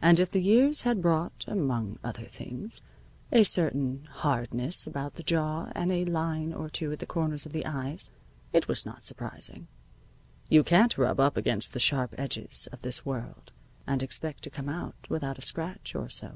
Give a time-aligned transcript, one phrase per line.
[0.00, 2.80] And if the years had brought, among other things,
[3.32, 7.52] a certain hardness about the jaw and a line or two at the corners of
[7.52, 8.08] the eyes,
[8.52, 9.66] it was not surprising.
[10.48, 13.50] You can't rub up against the sharp edges of this world
[13.84, 16.34] and expect to come out without a scratch or so.